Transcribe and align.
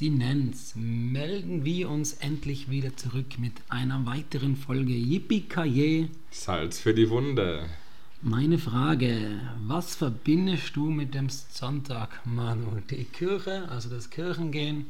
Abstinenz 0.00 0.72
melden 0.76 1.66
wir 1.66 1.90
uns 1.90 2.14
endlich 2.14 2.70
wieder 2.70 2.96
zurück 2.96 3.38
mit 3.38 3.52
einer 3.68 4.06
weiteren 4.06 4.56
Folge 4.56 4.94
Yippie 4.94 5.44
Salz 6.30 6.80
für 6.80 6.94
die 6.94 7.10
Wunde. 7.10 7.68
Meine 8.22 8.56
Frage, 8.56 9.42
was 9.66 9.94
verbindest 9.96 10.74
du 10.74 10.88
mit 10.88 11.12
dem 11.12 11.28
Sonntag, 11.28 12.18
Manu? 12.24 12.80
Die 12.88 13.04
Kirche, 13.04 13.68
also 13.68 13.90
das 13.90 14.08
Kirchengehen 14.08 14.86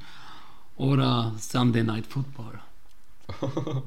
oder 0.77 1.35
Sunday 1.38 1.83
Night 1.83 2.07
Football? 2.07 2.61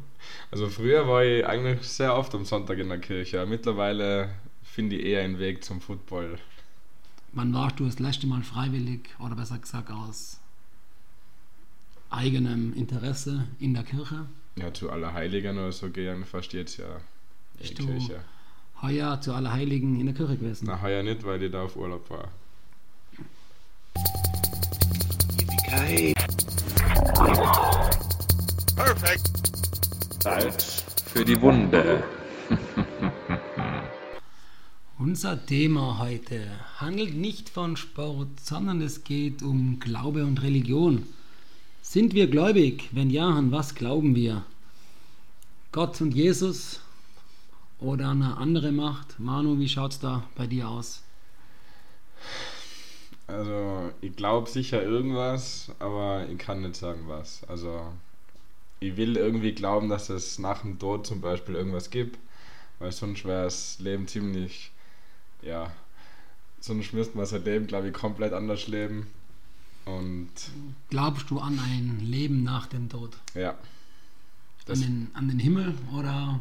Also 0.52 0.68
früher 0.68 1.08
war 1.08 1.24
ich 1.24 1.46
eigentlich 1.46 1.84
sehr 1.84 2.14
oft 2.18 2.36
am 2.36 2.44
Sonntag 2.44 2.80
in 2.80 2.90
der 2.90 3.00
Kirche. 3.00 3.46
Mittlerweile 3.46 4.36
finde 4.62 4.98
ich 4.98 5.06
eher 5.06 5.24
einen 5.24 5.40
Weg 5.40 5.64
zum 5.64 5.80
Football. 5.80 6.38
Wann 7.32 7.54
warst 7.54 7.80
du 7.80 7.86
das 7.86 8.00
letzte 8.00 8.28
Mal 8.28 8.44
freiwillig 8.44 9.08
oder 9.20 9.36
besser 9.36 9.58
gesagt 9.58 9.90
aus 9.90 10.43
eigenem 12.14 12.74
Interesse 12.74 13.48
in 13.60 13.74
der 13.74 13.84
Kirche? 13.84 14.26
Ja, 14.56 14.74
zu 14.74 14.90
Allerheiligen 14.92 15.58
oder 15.58 15.72
so 15.72 15.90
gehen 15.90 16.26
fast 16.26 16.54
jetzt 16.54 16.78
ja 16.78 17.02
Bist 17.58 17.72
die 17.72 17.76
du 17.76 17.88
Kirche. 17.88 18.20
heuer 18.82 19.20
zu 19.22 19.34
Allerheiligen 19.34 20.00
in 20.00 20.06
der 20.06 20.16
Kirche 20.16 20.38
gewesen? 20.38 20.66
Na, 20.68 20.82
heuer 20.82 21.04
nicht, 21.04 21.24
weil 21.26 21.42
ich 21.42 21.52
da 21.52 21.64
auf 21.64 21.76
Urlaub 21.76 22.10
war. 22.10 22.30
Salz 30.22 30.84
für 31.06 31.26
die 31.26 31.40
Wunde. 31.42 32.04
Unser 34.98 35.46
Thema 35.46 36.00
heute 36.00 36.42
handelt 36.78 37.16
nicht 37.16 37.50
von 37.50 37.76
Sport, 37.76 38.40
sondern 38.40 38.82
es 38.82 39.04
geht 39.04 39.44
um 39.44 39.80
Glaube 39.80 40.24
und 40.26 40.42
Religion. 40.42 41.04
Sind 41.94 42.16
wir 42.16 42.26
gläubig? 42.26 42.90
Wenn 42.92 43.12
ja, 43.12 43.30
an 43.30 43.52
was 43.52 43.76
glauben 43.76 44.16
wir? 44.16 44.44
Gott 45.72 46.02
und 46.02 46.16
Jesus 46.16 46.82
oder 47.80 48.08
an 48.08 48.24
eine 48.24 48.38
andere 48.38 48.72
Macht? 48.72 49.20
Manu, 49.20 49.60
wie 49.60 49.70
schaut's 49.70 50.00
da 50.00 50.24
bei 50.36 50.48
dir 50.48 50.70
aus? 50.70 51.04
Also, 53.28 53.92
ich 54.02 54.16
glaube 54.16 54.50
sicher 54.50 54.82
irgendwas, 54.82 55.70
aber 55.78 56.28
ich 56.32 56.40
kann 56.40 56.64
nicht 56.64 56.78
sagen 56.78 57.04
was. 57.06 57.44
Also, 57.48 57.94
ich 58.80 58.98
will 58.98 59.16
irgendwie 59.16 59.54
glauben, 59.54 59.88
dass 59.88 60.10
es 60.10 60.40
nach 60.40 60.64
dem 60.64 60.80
Tod 60.80 61.06
zum 61.06 61.22
Beispiel 61.22 61.54
irgendwas 61.54 61.92
gibt, 61.92 62.18
weil 62.80 62.92
sonst 62.92 63.24
wäre 63.24 63.44
das 63.44 63.78
Leben 63.78 64.08
ziemlich, 64.08 64.72
ja, 65.44 65.72
sonst 66.60 66.92
müsste 66.92 67.16
man 67.16 67.28
sein 67.28 67.44
Leben, 67.44 67.68
glaube 67.68 67.90
ich, 67.90 67.94
komplett 67.94 68.34
anders 68.34 68.68
leben. 68.68 69.06
Und 69.86 70.30
Glaubst 70.90 71.30
du 71.30 71.40
an 71.40 71.60
ein 71.60 72.00
Leben 72.02 72.44
nach 72.44 72.68
dem 72.68 72.90
Tod? 72.90 73.12
ja, 73.36 73.56
An 74.68 74.80
den, 74.82 75.08
an 75.14 75.28
den 75.28 75.40
Himmel 75.40 75.74
oder 75.98 76.40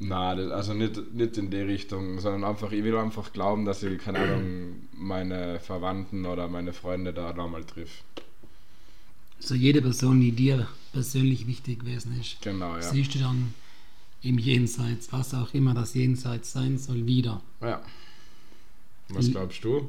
na, 0.00 0.34
das, 0.34 0.50
also 0.50 0.74
nicht, 0.74 1.14
nicht 1.14 1.36
in 1.38 1.50
die 1.50 1.56
Richtung, 1.58 2.18
sondern 2.20 2.44
einfach, 2.44 2.72
ich 2.72 2.82
will 2.84 2.96
einfach 2.96 3.32
glauben, 3.32 3.64
dass 3.64 3.82
ich, 3.82 3.98
keine 3.98 4.18
Ahnung, 4.18 4.74
meine 4.92 5.60
Verwandten 5.60 6.26
oder 6.26 6.48
meine 6.48 6.72
Freunde 6.72 7.12
da 7.12 7.32
nochmal 7.32 7.64
triff. 7.64 8.02
so 9.38 9.54
jede 9.54 9.80
Person, 9.82 10.20
die 10.20 10.32
dir 10.32 10.68
persönlich 10.92 11.46
wichtig 11.46 11.80
gewesen 11.80 12.18
ist? 12.20 12.42
Genau, 12.42 12.74
ja. 12.74 12.82
Siehst 12.82 13.14
du 13.14 13.20
dann 13.20 13.54
im 14.22 14.38
Jenseits, 14.38 15.12
was 15.12 15.32
auch 15.32 15.54
immer 15.54 15.74
das 15.74 15.94
Jenseits 15.94 16.52
sein 16.52 16.76
soll, 16.78 17.06
wieder? 17.06 17.40
Ja. 17.60 17.80
Was 19.10 19.30
glaubst 19.30 19.62
du? 19.64 19.88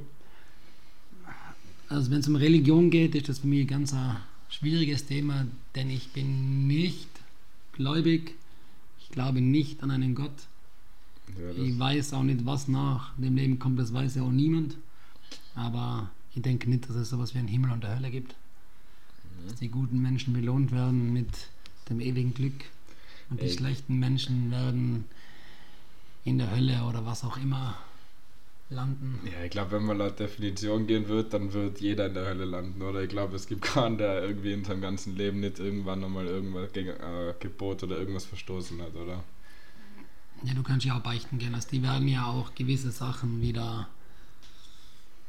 Also 1.90 2.12
wenn 2.12 2.19
es 2.19 2.28
um 2.28 2.35
Religion 2.35 2.90
geht, 2.90 3.16
ist 3.16 3.29
das 3.29 3.40
für 3.40 3.47
mich 3.47 3.62
ein 3.62 3.68
ganz 3.68 3.94
ein 3.94 4.18
schwieriges 4.50 5.06
Thema, 5.06 5.46
denn 5.75 5.90
ich 5.90 6.09
bin 6.12 6.68
nicht 6.68 7.09
gläubig. 7.73 8.35
Ich 9.00 9.09
glaube 9.09 9.41
nicht 9.41 9.84
an 9.84 9.91
einen 9.91 10.16
Gott. 10.16 10.31
Ja, 11.40 11.63
Ich 11.63 11.78
weiß 11.78 12.13
auch 12.13 12.24
nicht, 12.24 12.45
was 12.45 12.68
nach 12.68 13.13
dem 13.18 13.35
Leben 13.35 13.59
kommt, 13.59 13.79
das 13.79 13.94
weiß 13.94 14.16
ja 14.16 14.24
auch 14.24 14.31
niemand. 14.31 14.78
Aber 15.53 16.09
ich 16.35 16.41
denke 16.41 16.69
nicht, 16.69 16.90
dass 16.90 16.95
es 16.95 17.09
sowas 17.09 17.34
wie 17.34 17.40
einen 17.40 17.47
Himmel 17.47 17.72
und 17.72 17.85
eine 17.85 17.95
Hölle 17.95 18.12
gibt. 18.12 18.35
Dass 19.47 19.59
die 19.59 19.68
guten 19.69 20.01
Menschen 20.01 20.34
belohnt 20.34 20.72
werden 20.72 21.13
mit 21.13 21.28
dem 21.90 22.00
ewigen 22.00 22.34
Glück 22.34 22.63
und 23.29 23.41
die 23.41 23.45
Ey. 23.45 23.51
schlechten 23.57 24.00
Menschen 24.00 24.50
werden 24.51 25.06
in 26.24 26.38
der 26.40 26.50
Hölle 26.51 26.84
oder 26.84 27.06
was 27.06 27.24
auch 27.24 27.38
immer 27.38 27.78
landen. 28.70 29.20
Ja, 29.26 29.44
ich 29.44 29.52
glaube, 29.52 29.72
wenn 29.74 29.86
man 29.86 29.98
laut 29.98 30.20
Definition 30.20 30.88
gehen 30.88 31.08
wird, 31.08 31.34
dann 31.34 31.53
wird 31.53 31.80
jeder 31.81 32.08
in 32.08 32.14
der 32.14 32.26
Hölle 32.26 32.46
landen, 32.46 32.81
oder? 32.81 33.02
Ich 33.03 33.09
glaube, 33.09 33.36
es 33.36 33.48
gibt 33.48 33.62
keinen, 33.62 33.98
der 33.98 34.24
irgendwie 34.24 34.53
in 34.53 34.64
seinem 34.64 34.81
ganzen 34.81 35.16
Leben 35.16 35.40
nicht 35.40 35.59
irgendwann 35.59 36.00
nochmal 36.00 36.26
irgendwas 36.26 36.72
gegen 36.74 36.90
äh, 36.90 37.34
Gebot 37.40 37.84
oder 37.84 37.98
irgendwas 37.98 38.25
verstoßen 38.25 38.81
hat, 38.81 38.96
oder? 38.96 39.24
Ja, 40.44 40.54
du 40.54 40.64
kannst 40.64 40.86
ja 40.86 40.98
auch 40.98 41.02
beichten 41.02 41.38
gehen. 41.38 41.54
Also 41.56 41.70
die 41.72 41.81
werden 41.81 42.08
ja 42.08 42.25
auch 42.25 42.54
gewisse 42.56 42.92
Sachen 42.92 43.42
wieder, 43.42 43.88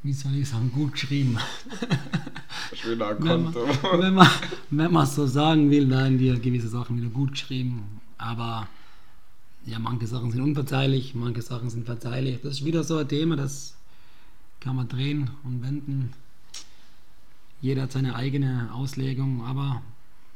wie 0.03 0.13
soll 0.13 0.35
ich 0.35 0.49
sagen, 0.49 0.73
gut 0.73 0.93
geschrieben. 0.93 1.39
Schöner 2.75 3.19
Wenn 3.19 3.45
man, 3.45 3.53
Konto. 3.53 3.69
wenn 4.01 4.15
man 4.15 4.29
wenn 4.71 4.93
man 4.93 5.07
so 5.07 5.27
sagen 5.27 5.71
will, 5.71 5.89
werden 5.89 6.19
dir 6.19 6.39
gewisse 6.41 6.69
Sachen 6.69 6.97
wieder 6.97 7.09
gut 7.09 7.33
geschrieben. 7.33 8.01
Aber 8.19 8.67
ja, 9.67 9.79
manche 9.79 10.07
Sachen 10.07 10.31
sind 10.31 10.43
unverzeihlich, 10.43 11.15
manche 11.15 11.43
Sachen 11.43 11.71
sind 11.71 11.87
verzeihlich. 11.87 12.41
Das 12.43 12.55
ist 12.55 12.65
wieder 12.65 12.85
so 12.85 12.99
ein 12.99 13.09
Thema, 13.09 13.37
das 13.37 13.77
kann 14.61 14.77
man 14.77 14.89
drehen 14.89 15.31
und 15.45 15.63
wenden. 15.63 16.13
Jeder 17.61 17.83
hat 17.83 17.93
seine 17.93 18.15
eigene 18.15 18.71
Auslegung, 18.73 19.45
aber 19.45 19.83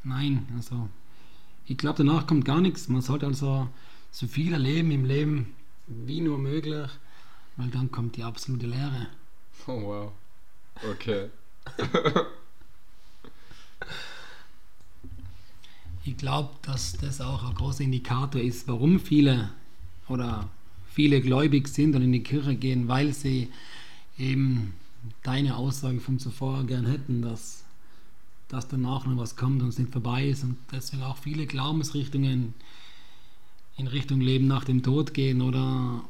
nein, 0.02 0.46
also 0.56 0.88
ich 1.66 1.78
glaube, 1.78 1.98
danach 1.98 2.26
kommt 2.26 2.44
gar 2.44 2.60
nichts. 2.60 2.88
Man 2.88 3.02
sollte 3.02 3.26
also 3.26 3.68
so 4.10 4.26
viel 4.26 4.52
erleben 4.52 4.90
im 4.90 5.04
Leben 5.04 5.54
wie 5.86 6.20
nur 6.20 6.38
möglich, 6.38 6.90
weil 7.56 7.68
dann 7.68 7.92
kommt 7.92 8.16
die 8.16 8.24
absolute 8.24 8.66
Leere. 8.66 9.06
Oh, 9.66 9.82
wow. 9.82 10.12
Okay. 10.90 11.30
Ich 16.04 16.16
glaube, 16.16 16.50
dass 16.62 16.92
das 16.94 17.20
auch 17.20 17.46
ein 17.46 17.54
großer 17.54 17.84
Indikator 17.84 18.40
ist, 18.40 18.66
warum 18.66 19.00
viele 19.00 19.50
oder 20.08 20.48
viele 20.92 21.20
gläubig 21.20 21.68
sind 21.68 21.94
und 21.94 22.02
in 22.02 22.12
die 22.12 22.22
Kirche 22.22 22.54
gehen, 22.54 22.88
weil 22.88 23.12
sie 23.12 23.48
eben 24.18 24.74
deine 25.22 25.56
Aussage 25.56 26.00
von 26.00 26.18
zuvor 26.18 26.64
gern 26.64 26.86
hätten, 26.86 27.22
dass, 27.22 27.64
dass 28.48 28.66
danach 28.66 29.06
noch 29.06 29.18
was 29.18 29.36
kommt 29.36 29.62
und 29.62 29.68
es 29.68 29.78
nicht 29.78 29.92
vorbei 29.92 30.28
ist. 30.28 30.42
Und 30.42 30.56
deswegen 30.72 31.02
auch 31.02 31.18
viele 31.18 31.46
Glaubensrichtungen 31.46 32.54
in 33.76 33.86
Richtung 33.86 34.20
Leben 34.20 34.46
nach 34.46 34.64
dem 34.64 34.82
Tod 34.82 35.12
gehen 35.14 35.42
oder 35.42 36.02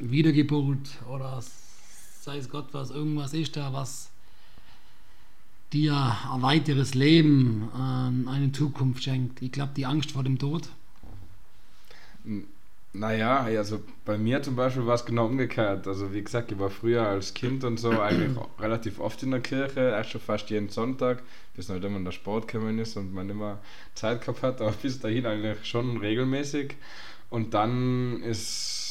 Wiedergeburt 0.00 0.88
oder 1.08 1.42
sei 2.20 2.38
es 2.38 2.48
Gott 2.48 2.68
was, 2.72 2.90
irgendwas 2.90 3.34
ist 3.34 3.56
da, 3.56 3.72
was 3.72 4.11
dir 5.72 6.16
ein 6.32 6.42
weiteres 6.42 6.94
Leben, 6.94 7.68
ähm, 7.76 8.28
eine 8.28 8.52
Zukunft 8.52 9.02
schenkt. 9.02 9.42
Ich 9.42 9.52
glaube, 9.52 9.72
die 9.76 9.86
Angst 9.86 10.12
vor 10.12 10.24
dem 10.24 10.38
Tod. 10.38 10.68
Naja, 12.94 13.40
also 13.40 13.82
bei 14.04 14.18
mir 14.18 14.42
zum 14.42 14.54
Beispiel 14.54 14.86
war 14.86 14.94
es 14.94 15.06
genau 15.06 15.26
umgekehrt. 15.26 15.88
Also 15.88 16.12
wie 16.12 16.22
gesagt, 16.22 16.52
ich 16.52 16.58
war 16.58 16.68
früher 16.68 17.06
als 17.06 17.32
Kind 17.32 17.64
und 17.64 17.78
so 17.78 17.90
eigentlich 18.00 18.36
relativ 18.58 19.00
oft 19.00 19.22
in 19.22 19.30
der 19.30 19.40
Kirche, 19.40 19.80
erst 19.80 20.10
schon 20.10 20.20
fast 20.20 20.50
jeden 20.50 20.68
Sonntag, 20.68 21.22
bis 21.56 21.70
halt 21.70 21.82
immer 21.84 21.96
in 21.96 22.04
der 22.04 22.12
Sport 22.12 22.48
gekommen 22.48 22.78
ist 22.78 22.96
und 22.96 23.14
man 23.14 23.30
immer 23.30 23.58
Zeit 23.94 24.20
gehabt 24.20 24.42
hat, 24.42 24.60
aber 24.60 24.72
bis 24.72 25.00
dahin 25.00 25.26
eigentlich 25.26 25.64
schon 25.64 25.96
regelmäßig. 25.96 26.76
Und 27.30 27.54
dann 27.54 28.22
ist 28.22 28.81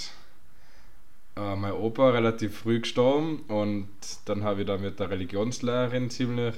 äh, 1.36 1.56
mein 1.56 1.74
Opa 1.74 2.10
relativ 2.10 2.58
früh 2.58 2.80
gestorben 2.82 3.44
und 3.48 3.90
dann 4.26 4.44
habe 4.44 4.62
ich 4.62 4.68
da 4.68 4.78
mit 4.78 5.00
der 5.00 5.10
Religionslehrerin 5.10 6.10
ziemlich 6.10 6.56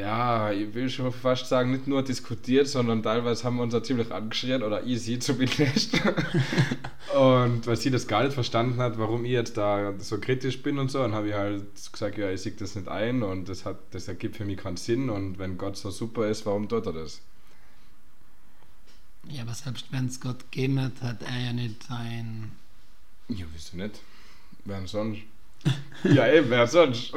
ja, 0.00 0.50
ich 0.50 0.74
will 0.74 0.90
schon 0.90 1.12
fast 1.12 1.48
sagen, 1.48 1.70
nicht 1.70 1.86
nur 1.86 2.02
diskutiert, 2.02 2.66
sondern 2.66 3.02
teilweise 3.02 3.44
haben 3.44 3.56
wir 3.56 3.62
uns 3.62 3.74
auch 3.74 3.82
ziemlich 3.82 4.10
angeschrien, 4.10 4.62
oder 4.62 4.82
ich 4.82 5.00
sie 5.02 5.18
zumindest. 5.18 5.94
und 7.16 7.66
weil 7.66 7.76
sie 7.76 7.90
das 7.90 8.08
gar 8.08 8.24
nicht 8.24 8.34
verstanden 8.34 8.80
hat, 8.80 8.98
warum 8.98 9.24
ich 9.24 9.30
jetzt 9.30 9.56
da 9.56 9.94
so 9.98 10.18
kritisch 10.18 10.62
bin 10.62 10.78
und 10.78 10.90
so, 10.90 10.98
dann 10.98 11.14
habe 11.14 11.28
ich 11.28 11.34
halt 11.34 11.64
gesagt, 11.92 12.18
ja, 12.18 12.30
ich 12.30 12.40
sehe 12.40 12.52
das 12.52 12.74
nicht 12.74 12.88
ein 12.88 13.22
und 13.22 13.48
das, 13.48 13.64
hat, 13.64 13.78
das 13.92 14.08
ergibt 14.08 14.36
für 14.36 14.44
mich 14.44 14.58
keinen 14.58 14.76
Sinn 14.76 15.08
und 15.08 15.38
wenn 15.38 15.56
Gott 15.56 15.76
so 15.76 15.90
super 15.90 16.26
ist, 16.28 16.46
warum 16.46 16.68
tut 16.68 16.86
er 16.86 16.92
das? 16.92 17.20
Ja, 19.28 19.42
aber 19.42 19.54
selbst 19.54 19.86
wenn 19.90 20.06
es 20.06 20.20
Gott 20.20 20.50
gegeben 20.50 20.80
hat, 20.80 21.02
hat 21.02 21.22
er 21.22 21.38
ja 21.38 21.52
nicht 21.52 21.90
ein. 21.90 22.52
Ja, 23.28 23.44
wieso 23.52 23.76
nicht? 23.76 24.00
Wer 24.64 24.86
sonst? 24.86 25.22
ja, 26.04 26.32
eben, 26.32 26.50
wer 26.50 26.66
sonst? 26.66 27.12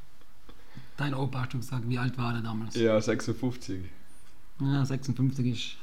Dein 0.96 1.14
Opa 1.14 1.40
hast 1.40 1.54
du 1.54 1.58
gesagt, 1.58 1.88
wie 1.88 1.98
alt 1.98 2.16
war 2.18 2.34
er 2.34 2.42
damals? 2.42 2.74
ja, 2.74 3.00
56. 3.00 3.80
Ja, 4.60 4.84
56 4.84 5.46
ist. 5.46 5.76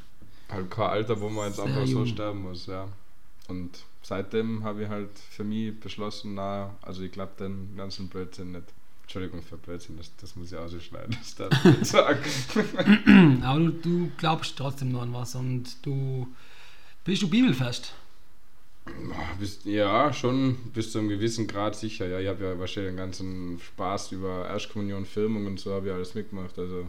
Halt 0.50 0.69
kein 0.69 0.86
Alter, 0.86 1.19
wo 1.19 1.30
man 1.30 1.48
jetzt 1.48 1.60
einfach 1.60 1.86
so 1.86 2.00
jung. 2.00 2.06
sterben 2.06 2.44
muss, 2.44 2.68
ja. 2.68 2.88
Und 3.48 3.84
seitdem 4.04 4.63
habe 4.63 4.84
ich 4.84 4.89
halt 4.89 5.18
für 5.18 5.44
mich 5.44 5.78
beschlossen, 5.80 6.36
na, 6.36 6.75
also 6.81 7.01
ich 7.01 7.12
glaube 7.12 7.34
den 7.39 7.75
ganzen 7.75 8.07
Blödsinn 8.07 8.51
nicht. 8.51 8.66
Entschuldigung 9.04 9.42
für 9.42 9.57
Blödsinn, 9.57 9.98
das, 9.98 10.12
das 10.18 10.36
muss 10.36 10.51
ich 10.51 10.57
auch 10.57 10.68
so 10.68 10.80
schneiden, 10.80 11.16
das 11.18 11.36
darf 11.36 11.66
ich 11.66 11.80
nicht 11.80 11.86
sagen. 11.86 12.19
Aber 13.44 13.60
du, 13.60 13.72
du 13.72 14.12
glaubst 14.18 14.57
trotzdem 14.57 14.92
noch 14.92 15.01
an 15.01 15.13
was 15.13 15.34
und 15.36 15.86
du 15.86 16.28
bist 17.06 17.22
du 17.22 17.30
bibelfest. 17.30 17.94
Ja, 19.66 20.12
schon 20.13 20.56
bis 20.74 20.92
zu 20.92 21.00
einem 21.00 21.10
gewissen 21.10 21.48
Grad 21.48 21.75
sicher. 21.75 22.07
Ja, 22.07 22.19
ich 22.19 22.28
habe 22.28 22.44
ja 22.44 22.60
wahrscheinlich 22.60 22.92
den 22.92 22.98
ganzen 22.98 23.60
Spaß 23.60 24.12
über 24.13 24.48
Erstkommunion, 24.48 25.06
Filmung 25.06 25.45
und 25.45 25.60
so 25.60 25.74
habe 25.74 25.88
ich 25.88 25.94
alles 25.94 26.16
mitgemacht. 26.16 26.57
Also 26.57 26.88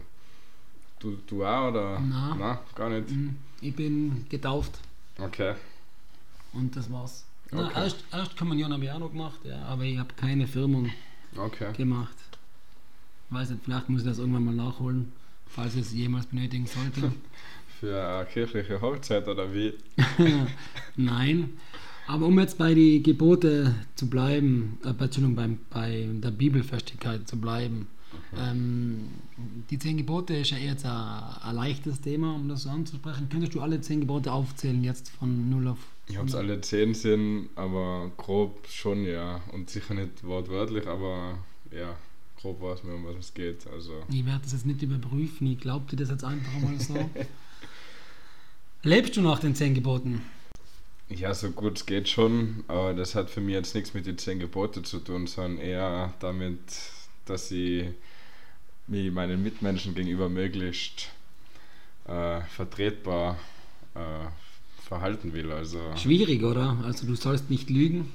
du, 0.99 1.17
du 1.27 1.45
auch 1.45 1.69
oder? 1.69 1.99
Na. 1.99 2.35
Na, 2.37 2.59
gar 2.75 2.89
nicht. 2.89 3.09
Hm, 3.09 3.35
Ich 3.61 3.75
bin 3.75 4.25
getauft 4.29 4.79
Okay. 5.19 5.55
und 6.53 6.75
das 6.75 6.91
war's. 6.91 7.25
Na, 7.51 7.67
Okay. 7.67 7.79
erst, 7.83 8.03
erst 8.11 8.37
Kommunion 8.37 8.71
habe 8.73 8.83
ich 8.85 8.91
auch 8.91 8.99
noch 8.99 9.11
gemacht, 9.11 9.39
ja, 9.43 9.61
aber 9.63 9.83
ich 9.83 9.97
habe 9.97 10.13
keine 10.15 10.47
Firmung 10.47 10.89
Okay. 11.37 11.73
gemacht. 11.73 12.15
Weiß 13.31 13.49
nicht, 13.51 13.63
vielleicht 13.63 13.89
muss 13.89 14.01
ich 14.01 14.07
das 14.07 14.17
irgendwann 14.19 14.45
mal 14.45 14.55
nachholen, 14.55 15.11
falls 15.47 15.75
ich 15.75 15.81
es 15.81 15.93
jemals 15.93 16.25
benötigen 16.27 16.65
sollte. 16.65 17.11
Für 17.79 18.03
eine 18.05 18.25
kirchliche 18.25 18.81
Hochzeit 18.81 19.27
oder 19.27 19.53
wie? 19.53 19.73
Nein. 20.97 21.57
Aber 22.09 22.25
um 22.25 22.39
jetzt 22.39 22.57
bei 22.57 22.73
die 22.73 23.03
Gebote 23.03 23.75
zu 23.95 24.09
bleiben, 24.09 24.79
äh, 24.83 24.93
bei- 24.93 25.05
Entschuldigung, 25.05 25.35
beim, 25.35 25.59
bei 25.69 26.07
der 26.11 26.31
Bibelfestigkeit 26.31 27.27
zu 27.27 27.39
bleiben. 27.39 27.87
Ähm, 28.35 29.09
die 29.69 29.77
zehn 29.77 29.97
Gebote 29.97 30.35
ist 30.35 30.49
ja 30.49 30.57
jetzt 30.57 30.85
ein, 30.85 30.91
ein 31.43 31.55
leichtes 31.55 32.01
Thema, 32.01 32.33
um 32.33 32.49
das 32.49 32.63
so 32.63 32.69
anzusprechen. 32.69 33.27
Könntest 33.29 33.53
du 33.53 33.61
alle 33.61 33.79
zehn 33.81 33.99
Gebote 34.01 34.31
aufzählen, 34.31 34.83
jetzt 34.83 35.09
von 35.09 35.49
0 35.51 35.67
auf 35.67 35.77
Ich 36.07 36.17
habe 36.17 36.27
es 36.27 36.33
alle 36.35 36.59
zehn 36.61 36.95
sind, 36.95 37.49
aber 37.55 38.11
grob 38.17 38.67
schon 38.67 39.05
ja. 39.05 39.41
Und 39.53 39.69
sicher 39.69 39.93
nicht 39.93 40.23
wortwörtlich, 40.23 40.87
aber 40.87 41.37
ja, 41.71 41.95
grob 42.41 42.59
weiß 42.61 42.83
man, 42.85 42.95
um 42.95 43.05
was 43.05 43.17
es 43.17 43.33
geht. 43.35 43.67
Also 43.71 43.91
Ich 44.11 44.25
werde 44.25 44.41
das 44.43 44.53
jetzt 44.53 44.65
nicht 44.65 44.81
überprüfen, 44.81 45.45
ich 45.45 45.59
glaube 45.59 45.85
dir 45.91 45.97
das 45.97 46.09
jetzt 46.09 46.23
einfach 46.23 46.59
mal 46.59 46.79
so. 46.79 46.95
Lebst 48.83 49.15
du 49.17 49.21
nach 49.21 49.39
den 49.39 49.53
zehn 49.53 49.75
Geboten? 49.75 50.21
Ja, 51.09 51.33
so 51.33 51.49
gut 51.49 51.77
es 51.77 51.85
geht 51.87 52.07
schon, 52.07 52.63
aber 52.67 52.93
das 52.93 53.15
hat 53.15 53.31
für 53.31 53.41
mich 53.41 53.55
jetzt 53.55 53.73
nichts 53.73 53.95
mit 53.95 54.05
den 54.05 54.19
zehn 54.19 54.39
Gebote 54.39 54.83
zu 54.83 54.99
tun, 54.99 55.25
sondern 55.25 55.57
eher 55.57 56.13
damit, 56.19 56.59
dass 57.25 57.49
ich 57.49 57.87
mich 58.85 59.11
meinen 59.11 59.41
Mitmenschen 59.41 59.95
gegenüber 59.95 60.29
möglichst 60.29 61.09
äh, 62.05 62.41
vertretbar 62.41 63.39
äh, 63.95 64.27
verhalten 64.87 65.33
will. 65.33 65.51
Also 65.51 65.79
Schwierig, 65.95 66.43
oder? 66.43 66.77
Also 66.83 67.07
du 67.07 67.15
sollst 67.15 67.49
nicht 67.49 67.71
lügen, 67.71 68.11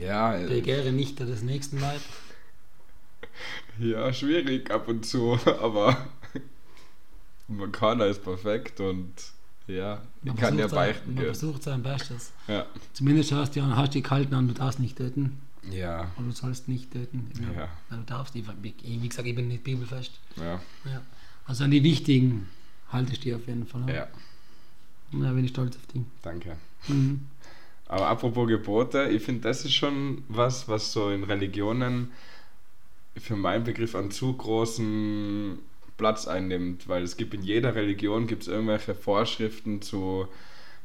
ja, 0.00 0.36
äh, 0.36 0.46
begehre 0.48 0.92
nicht 0.92 1.20
des 1.20 1.42
nächsten 1.42 1.80
Leib. 1.80 2.00
ja, 3.78 4.12
schwierig 4.12 4.70
ab 4.72 4.88
und 4.88 5.06
zu, 5.06 5.38
aber 5.60 5.96
man 7.48 7.70
keiner 7.70 8.06
ist 8.06 8.24
perfekt 8.24 8.80
und 8.80 9.12
ja, 9.66 10.02
ich 10.22 10.24
Man 10.28 10.36
kann 10.36 10.58
ja 10.58 10.68
versucht 10.68 10.70
sein- 10.70 10.76
beichten. 10.88 11.06
Man 11.14 11.16
gell. 11.16 11.24
versucht 11.34 11.62
sein 11.62 11.82
Bestes. 11.82 12.32
Ja. 12.48 12.66
Zumindest 12.92 13.32
hast 13.32 13.56
du 13.56 13.60
ja- 13.60 13.76
hast 13.76 13.94
die 13.94 14.02
Kalten 14.02 14.34
an, 14.34 14.48
du 14.48 14.54
darfst 14.54 14.78
nicht 14.80 14.96
töten. 14.96 15.40
Ja, 15.70 16.10
Oder 16.18 16.26
du 16.26 16.32
sollst 16.32 16.68
nicht 16.68 16.90
töten. 16.92 17.30
Ja. 17.56 17.68
Du 17.96 18.02
darfst, 18.04 18.36
ich, 18.36 18.44
wie 18.62 19.08
gesagt, 19.08 19.26
ich 19.26 19.34
bin 19.34 19.48
nicht 19.48 19.64
bibelfest. 19.64 20.12
ja, 20.36 20.60
Ja. 20.84 21.00
Also 21.46 21.64
an 21.64 21.70
die 21.70 21.82
wichtigen 21.82 22.48
haltest 22.90 23.18
du 23.18 23.24
dich 23.28 23.34
auf 23.34 23.46
jeden 23.46 23.66
Fall. 23.66 23.88
ja, 23.88 24.08
Da 25.12 25.32
bin 25.32 25.44
ich 25.44 25.50
stolz 25.50 25.76
auf 25.76 25.86
dich. 25.86 26.02
danke. 26.22 26.56
Mhm. 26.88 27.26
Aber 27.86 28.08
apropos 28.08 28.46
Gebote, 28.48 29.04
ich 29.08 29.22
finde, 29.22 29.42
das 29.42 29.64
ist 29.64 29.72
schon 29.74 30.22
was, 30.28 30.68
was 30.68 30.92
so 30.92 31.10
in 31.10 31.24
Religionen 31.24 32.10
für 33.16 33.36
meinen 33.36 33.64
Begriff 33.64 33.94
einen 33.94 34.10
zu 34.10 34.32
großen 34.34 35.58
Platz 35.96 36.26
einnimmt, 36.26 36.88
weil 36.88 37.02
es 37.02 37.16
gibt 37.16 37.34
in 37.34 37.42
jeder 37.42 37.74
Religion 37.74 38.26
gibt's 38.26 38.48
irgendwelche 38.48 38.94
Vorschriften 38.94 39.82
zu, 39.82 40.26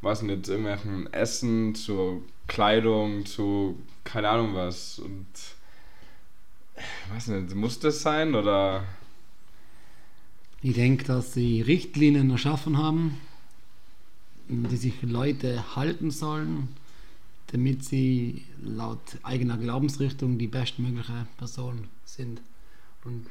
was 0.02 0.22
nicht, 0.22 0.48
irgendwelchen 0.48 1.12
Essen, 1.14 1.76
zu 1.76 2.24
Kleidung, 2.48 3.26
zu 3.26 3.80
keine 4.04 4.30
Ahnung 4.30 4.56
was 4.56 5.00
und 5.00 5.28
weiß 7.14 7.28
nicht, 7.28 7.56
muss 7.56 7.80
das 7.80 8.02
sein 8.02 8.36
oder 8.36 8.84
Ich 10.62 10.76
denke, 10.76 11.06
dass 11.06 11.34
sie 11.34 11.62
Richtlinien 11.62 12.30
erschaffen 12.30 12.78
haben, 12.78 13.18
die 14.48 14.78
sich 14.78 15.02
Leute 15.02 15.76
halten 15.76 16.12
sollen, 16.12 16.70
damit 17.48 17.84
sie 17.84 18.46
laut 18.62 19.00
eigener 19.24 19.58
Glaubensrichtung 19.58 20.38
die 20.38 20.48
bestmögliche 20.48 21.28
Person 21.38 21.88
sind. 22.04 22.42
Und 23.06 23.26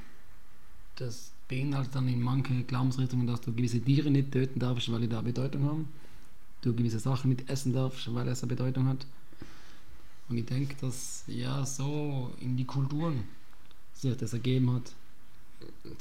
das 0.96 1.32
beinhaltet 1.48 1.94
dann 1.94 2.08
in 2.08 2.22
manche 2.22 2.62
Glaubensrichtungen, 2.64 3.26
dass 3.26 3.40
du 3.40 3.52
gewisse 3.52 3.80
Tiere 3.80 4.10
nicht 4.10 4.32
töten 4.32 4.60
darfst, 4.60 4.92
weil 4.92 5.00
die 5.00 5.08
da 5.08 5.22
Bedeutung 5.22 5.64
haben. 5.64 5.88
Du 6.60 6.74
gewisse 6.74 6.98
Sachen 6.98 7.30
nicht 7.30 7.48
essen 7.48 7.72
darfst, 7.72 8.12
weil 8.14 8.28
es 8.28 8.42
eine 8.42 8.48
Bedeutung 8.48 8.88
hat. 8.88 9.06
Und 10.28 10.36
ich 10.36 10.44
denke, 10.44 10.76
dass 10.80 11.24
ja 11.26 11.64
so 11.64 12.32
in 12.40 12.56
die 12.56 12.66
Kulturen 12.66 13.24
sich 13.94 14.16
das 14.16 14.34
ergeben 14.34 14.74
hat. 14.74 14.92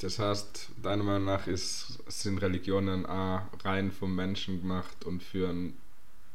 Das 0.00 0.18
heißt, 0.18 0.68
deiner 0.82 1.02
Meinung 1.02 1.24
nach 1.24 1.46
ist, 1.46 1.98
sind 2.06 2.38
Religionen 2.38 3.06
auch 3.06 3.42
rein 3.64 3.90
vom 3.90 4.14
Menschen 4.14 4.60
gemacht 4.60 5.04
und 5.04 5.22
für 5.22 5.48
einen 5.48 5.74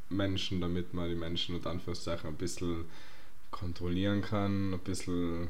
Menschen, 0.09 0.59
damit 0.59 0.93
man 0.93 1.09
die 1.09 1.15
Menschen 1.15 1.55
und 1.55 1.67
Anführungszeichen 1.67 2.29
ein 2.29 2.35
bisschen 2.35 2.85
kontrollieren 3.51 4.21
kann, 4.21 4.73
ein 4.73 4.79
bisschen. 4.79 5.47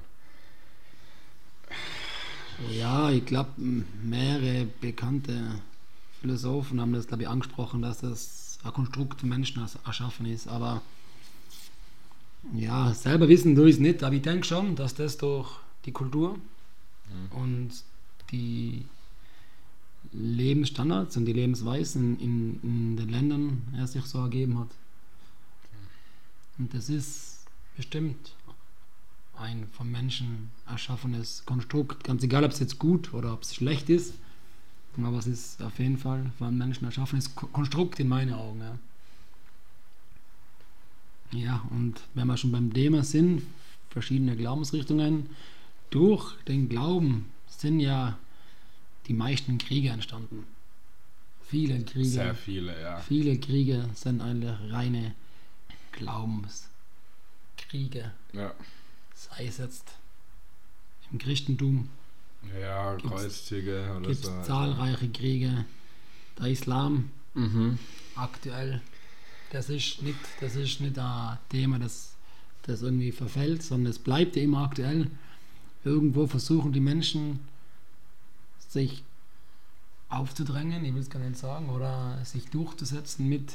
Ja, 2.78 3.10
ich 3.12 3.26
glaube, 3.26 3.50
mehrere 4.04 4.66
bekannte 4.82 5.60
Philosophen 6.22 6.80
haben 6.80 6.94
das, 6.94 7.08
glaube 7.08 7.24
ich, 7.24 7.30
angesprochen, 7.30 7.82
dass 7.82 8.00
das 8.00 8.60
ein 8.64 8.74
Konstrukt 8.74 9.24
Menschen 9.24 9.62
ers- 9.62 9.78
erschaffen 9.86 10.26
ist. 10.26 10.48
Aber 10.48 10.82
ja, 12.54 12.94
selber 12.94 13.28
wissen 13.30 13.56
ich 13.68 13.76
es 13.76 13.80
nicht, 13.80 14.04
aber 14.04 14.16
ich 14.16 14.22
denke 14.22 14.46
schon, 14.46 14.76
dass 14.76 14.96
das 14.96 15.18
durch 15.18 15.50
die 15.86 15.92
Kultur 15.92 16.38
und 17.32 17.72
die 18.32 18.86
Lebensstandards 20.12 21.18
und 21.18 21.26
die 21.26 21.34
Lebensweisen 21.34 22.20
in, 22.20 22.60
in 22.64 22.98
den 22.98 23.10
Ländern 23.10 23.64
er 23.76 23.88
sich 23.88 24.06
so 24.06 24.20
ergeben 24.20 24.60
hat. 24.60 24.70
Und 26.58 26.74
das 26.74 26.90
ist 26.90 27.46
bestimmt 27.76 28.34
ein 29.38 29.68
vom 29.68 29.90
Menschen 29.92 30.52
erschaffenes 30.68 31.44
Konstrukt, 31.46 32.04
ganz 32.04 32.24
egal, 32.24 32.44
ob 32.44 32.52
es 32.52 32.60
jetzt 32.60 32.80
gut 32.80 33.14
oder 33.14 33.34
ob 33.34 33.44
es 33.44 33.56
schlecht 33.56 33.90
ist, 33.90 34.14
aber 34.98 35.18
es 35.18 35.28
ist 35.28 35.62
auf 35.62 35.80
jeden 35.80 35.98
Fall 35.98 36.32
vom 36.38 36.58
Menschen 36.58 36.86
erschaffenes 36.86 37.34
Ko- 37.36 37.48
Konstrukt 37.48 38.00
in 38.00 38.08
meinen 38.08 38.34
Augen. 38.34 38.62
Ja. 41.32 41.40
ja, 41.40 41.66
und 41.72 42.00
wenn 42.14 42.28
wir 42.28 42.38
schon 42.38 42.52
beim 42.52 42.72
Thema 42.74 43.04
sind, 43.04 43.42
verschiedene 43.90 44.36
Glaubensrichtungen, 44.36 45.30
durch 45.90 46.36
den 46.44 46.70
Glauben 46.70 47.26
sind 47.48 47.80
ja 47.80 48.18
die 49.08 49.14
meisten 49.14 49.58
Kriege 49.58 49.90
entstanden. 49.90 50.46
Viele 51.48 51.84
Kriege. 51.84 52.08
Sehr 52.08 52.36
viele, 52.36 52.80
ja. 52.82 52.98
Viele 53.00 53.38
Kriege 53.38 53.90
sind 53.96 54.22
eigentlich 54.22 54.56
reine 54.72 55.14
Glaubenskriege. 55.92 56.70
Ja, 58.34 58.54
Sei 59.30 59.48
es 59.48 59.58
jetzt 59.58 59.86
im 61.12 61.18
Christentum 61.20 61.90
ja 62.60 62.96
Gibt's- 62.96 63.10
Kreuzzüge 63.10 63.90
oder 63.98 64.10
gibt 64.10 64.20
es 64.24 64.26
so. 64.26 64.42
zahlreiche 64.44 65.10
Kriege. 65.10 65.66
Der 66.40 66.48
Islam 66.48 67.10
Mhm. 67.36 67.80
aktuell, 68.16 68.82
das 69.52 69.70
ist 69.70 70.02
nicht, 70.02 70.20
das 70.42 70.56
ist 70.56 70.82
nicht 70.82 70.98
ein 71.00 71.38
Thema, 71.50 71.80
das, 71.80 72.14
das 72.64 72.82
irgendwie 72.82 73.12
verfällt, 73.12 73.64
sondern 73.64 73.92
es 73.92 74.00
bleibt 74.00 74.36
immer 74.38 74.64
aktuell. 74.64 75.10
Irgendwo 75.84 76.28
versuchen 76.28 76.74
die 76.74 76.80
Menschen 76.80 77.40
sich 78.70 79.04
aufzudrängen, 80.10 80.84
ich 80.86 80.94
will 80.94 81.02
es 81.02 81.10
gar 81.10 81.20
nicht 81.20 81.38
sagen, 81.38 81.70
oder 81.70 82.24
sich 82.26 82.50
durchzusetzen 82.50 83.28
mit 83.30 83.54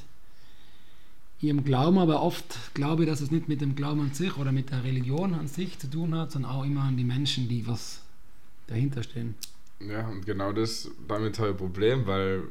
ihrem 1.41 1.65
Glauben, 1.65 1.99
aber 1.99 2.23
oft 2.23 2.75
glaube 2.75 3.05
ich, 3.05 3.09
dass 3.09 3.21
es 3.21 3.31
nicht 3.31 3.49
mit 3.49 3.61
dem 3.61 3.77
Glauben 3.77 4.01
an 4.01 4.13
sich 4.13 4.37
oder 4.37 4.53
mit 4.53 4.71
der 4.71 4.85
Religion 4.85 5.35
an 5.35 5.47
sich 5.47 5.79
zu 5.79 5.89
tun 5.89 6.15
hat, 6.15 6.33
sondern 6.33 6.51
auch 6.51 6.65
immer 6.65 6.83
an 6.83 6.97
die 6.97 7.05
Menschen, 7.05 7.49
die 7.49 7.67
was 7.67 8.01
dahinter 8.67 9.03
stehen. 9.03 9.35
Ja, 9.81 10.09
und 10.09 10.27
genau 10.27 10.53
das, 10.53 10.91
damit 11.07 11.39
habe 11.39 11.51
ich 11.51 11.55
ein 11.55 11.59
Problem, 11.59 12.07
weil 12.07 12.43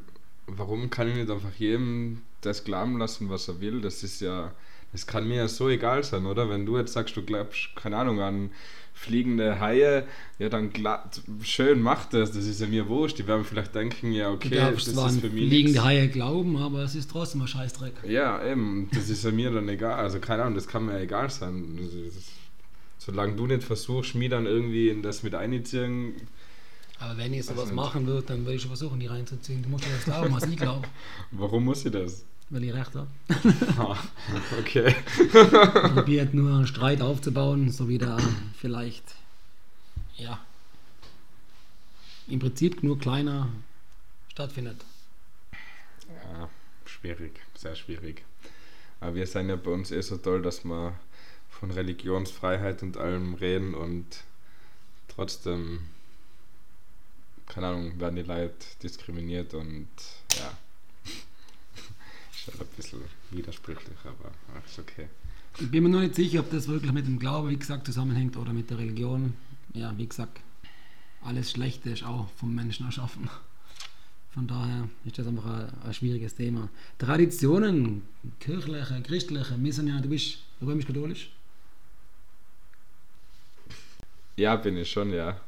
warum 0.47 0.89
kann 0.89 1.09
ich 1.09 1.15
nicht 1.15 1.29
einfach 1.29 1.53
jedem 1.57 2.21
das 2.41 2.63
glauben 2.63 2.97
lassen, 2.97 3.29
was 3.29 3.47
er 3.47 3.59
will? 3.59 3.81
Das 3.81 4.03
ist 4.03 4.21
ja, 4.21 4.53
das 4.91 5.05
kann 5.07 5.27
mir 5.27 5.35
ja 5.37 5.47
so 5.47 5.69
egal 5.69 6.03
sein, 6.03 6.25
oder? 6.25 6.49
Wenn 6.49 6.65
du 6.65 6.77
jetzt 6.77 6.93
sagst, 6.93 7.15
du 7.17 7.21
glaubst, 7.23 7.69
keine 7.75 7.97
Ahnung, 7.97 8.19
an 8.21 8.51
fliegende 8.93 9.59
Haie, 9.59 10.07
ja 10.39 10.49
dann 10.49 10.71
gla- 10.73 11.03
schön 11.43 11.81
mach 11.81 12.05
das, 12.05 12.31
das 12.31 12.45
ist 12.45 12.59
ja 12.61 12.65
mir 12.67 12.87
wurscht. 12.87 13.19
Die 13.19 13.27
werden 13.27 13.45
vielleicht 13.45 13.75
denken, 13.75 14.11
ja 14.11 14.31
okay, 14.31 14.55
darfst 14.55 14.87
das 14.87 15.11
ist 15.13 15.19
für 15.21 15.29
mich 15.29 15.41
liegende 15.43 15.71
nichts. 15.73 15.83
Haie 15.85 16.07
glauben, 16.07 16.57
aber 16.57 16.79
es 16.83 16.95
ist 16.95 17.11
trotzdem 17.11 17.41
ein 17.41 17.47
Scheißdreck. 17.47 17.93
Ja, 18.07 18.43
eben, 18.43 18.89
das 18.93 19.09
ist 19.09 19.23
ja 19.23 19.31
mir 19.31 19.51
dann 19.51 19.69
egal. 19.69 19.93
Also 19.99 20.19
keine 20.19 20.41
Ahnung, 20.43 20.55
das 20.55 20.67
kann 20.67 20.85
mir 20.87 20.93
ja 20.93 20.99
egal 21.01 21.29
sein. 21.29 21.77
Ist, 21.77 22.31
solange 22.97 23.35
du 23.35 23.45
nicht 23.45 23.63
versuchst, 23.63 24.15
mich 24.15 24.29
dann 24.31 24.47
irgendwie 24.47 24.89
in 24.89 25.03
das 25.03 25.21
mit 25.21 25.35
einzuziehen, 25.35 26.13
Aber 26.99 27.17
wenn 27.19 27.33
ich 27.35 27.45
sowas 27.45 27.65
nicht. 27.65 27.75
machen 27.75 28.07
würde, 28.07 28.25
dann 28.27 28.39
würde 28.45 28.55
ich 28.55 28.61
schon 28.61 28.69
versuchen, 28.71 28.99
die 28.99 29.05
reinzuziehen. 29.07 29.61
Du 29.61 29.69
musst 29.69 29.85
mir 29.85 29.93
das 29.93 30.05
glauben, 30.05 30.33
was 30.33 30.43
ich 30.45 30.57
glaube, 30.57 30.87
warum 31.31 31.65
muss 31.65 31.85
ich 31.85 31.91
das? 31.91 32.25
Weil 32.49 32.63
ich 32.63 32.73
recht 32.73 32.93
habe. 32.95 33.07
Ah, 33.77 33.97
okay. 34.59 34.95
Probiert 35.93 36.33
nur 36.33 36.55
einen 36.55 36.67
Streit 36.67 37.01
aufzubauen, 37.01 37.71
so 37.71 37.87
wie 37.87 37.97
der 37.97 38.17
vielleicht, 38.59 39.15
ja, 40.17 40.39
im 42.27 42.39
Prinzip 42.39 42.83
nur 42.83 42.99
kleiner 42.99 43.49
stattfindet. 44.29 44.83
Ja, 45.51 46.49
schwierig, 46.85 47.39
sehr 47.55 47.75
schwierig. 47.75 48.23
Aber 48.99 49.15
wir 49.15 49.27
sind 49.27 49.49
ja 49.49 49.55
bei 49.55 49.71
uns 49.71 49.91
eh 49.91 50.01
so 50.01 50.17
toll, 50.17 50.41
dass 50.41 50.63
wir 50.63 50.93
von 51.49 51.71
Religionsfreiheit 51.71 52.83
und 52.83 52.97
allem 52.97 53.35
reden 53.35 53.73
und 53.73 54.05
trotzdem, 55.07 55.81
keine 57.47 57.67
Ahnung, 57.67 57.99
werden 57.99 58.15
die 58.15 58.23
Leute 58.23 58.65
diskriminiert 58.81 59.53
und 59.53 59.87
ja. 60.37 60.51
Ist 62.47 62.59
halt 62.59 62.69
ein 62.69 62.75
bisschen 62.75 63.01
widersprüchlich, 63.31 63.97
aber 64.05 64.31
ist 64.65 64.79
okay. 64.79 65.07
Ich 65.59 65.69
bin 65.69 65.83
mir 65.83 65.89
nur 65.89 66.01
nicht 66.01 66.15
sicher, 66.15 66.39
ob 66.39 66.51
das 66.51 66.67
wirklich 66.67 66.93
mit 66.93 67.05
dem 67.05 67.19
Glauben, 67.19 67.49
wie 67.49 67.57
gesagt, 67.57 67.85
zusammenhängt 67.85 68.37
oder 68.37 68.53
mit 68.53 68.69
der 68.69 68.77
Religion. 68.77 69.33
Ja, 69.73 69.97
wie 69.97 70.07
gesagt, 70.07 70.39
alles 71.23 71.51
Schlechte 71.51 71.89
ist 71.89 72.03
auch 72.03 72.29
vom 72.37 72.55
Menschen 72.55 72.85
erschaffen. 72.85 73.29
Von 74.33 74.47
daher 74.47 74.87
ist 75.03 75.17
das 75.17 75.27
einfach 75.27 75.45
ein, 75.45 75.69
ein 75.83 75.93
schwieriges 75.93 76.35
Thema. 76.35 76.69
Traditionen, 76.99 78.03
kirchliche, 78.39 79.01
christliche, 79.01 79.55
ja, 79.55 79.99
du 79.99 80.09
bist 80.09 80.37
römisch-katholisch. 80.61 81.31
Ja, 84.37 84.55
bin 84.55 84.77
ich 84.77 84.89
schon, 84.89 85.11
ja. 85.11 85.41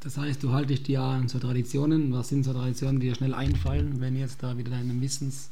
Das 0.00 0.16
heißt, 0.16 0.42
du 0.42 0.52
haltest 0.52 0.86
dich 0.86 0.94
ja 0.94 1.10
an 1.10 1.28
so 1.28 1.38
Traditionen. 1.38 2.12
Was 2.12 2.28
sind 2.28 2.44
so 2.44 2.52
Traditionen, 2.52 3.00
die 3.00 3.08
dir 3.08 3.14
schnell 3.14 3.34
einfallen, 3.34 4.00
wenn 4.00 4.16
jetzt 4.16 4.42
da 4.42 4.56
wieder 4.56 4.70
deinem 4.70 5.00
Wissens... 5.00 5.50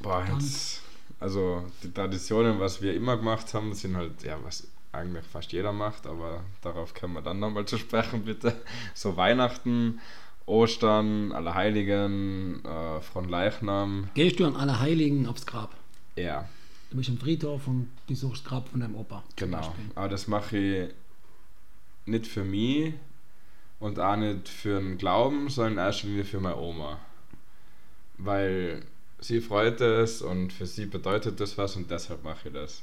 Boah, 0.00 0.24
jetzt, 0.32 0.82
also 1.20 1.64
die 1.82 1.92
Traditionen, 1.92 2.60
was 2.60 2.80
wir 2.82 2.94
immer 2.94 3.16
gemacht 3.16 3.52
haben, 3.54 3.74
sind 3.74 3.96
halt, 3.96 4.22
ja, 4.22 4.38
was 4.44 4.66
eigentlich 4.92 5.24
fast 5.24 5.52
jeder 5.52 5.72
macht, 5.72 6.06
aber 6.06 6.44
darauf 6.62 6.94
können 6.94 7.14
wir 7.14 7.22
dann 7.22 7.40
nochmal 7.40 7.66
zu 7.66 7.78
sprechen, 7.78 8.24
bitte. 8.24 8.54
So 8.94 9.16
Weihnachten, 9.16 10.00
Ostern, 10.46 11.32
Allerheiligen, 11.32 12.64
äh, 12.64 13.00
Fronleichnam, 13.00 14.08
Gehst 14.14 14.38
du 14.40 14.46
an 14.46 14.56
Allerheiligen 14.56 15.26
aufs 15.26 15.46
Grab? 15.46 15.74
ja, 16.16 16.48
Du 16.90 16.96
bist 16.96 17.10
am 17.10 17.18
Friedhof 17.18 17.66
und 17.66 17.88
besuchst 18.06 18.44
das 18.44 18.48
Grab 18.48 18.68
von 18.70 18.80
deinem 18.80 18.94
Opa. 18.94 19.22
genau. 19.36 19.74
Aber 19.94 20.08
das 20.08 20.26
mache 20.26 20.56
ich 20.56 20.94
nicht 22.06 22.26
für 22.26 22.44
mich 22.44 22.94
und 23.80 23.98
auch 24.00 24.16
nicht 24.16 24.48
für 24.48 24.80
den 24.80 24.98
Glauben, 24.98 25.48
sondern 25.48 25.72
in 25.74 25.78
erster 25.78 26.06
Linie 26.08 26.24
für 26.24 26.40
meine 26.40 26.56
Oma. 26.56 26.98
Weil 28.18 28.82
sie 29.20 29.40
freut 29.40 29.80
es 29.80 30.22
und 30.22 30.52
für 30.52 30.66
sie 30.66 30.86
bedeutet 30.86 31.40
das 31.40 31.56
was 31.58 31.76
und 31.76 31.90
deshalb 31.90 32.24
mache 32.24 32.48
ich 32.48 32.54
das. 32.54 32.82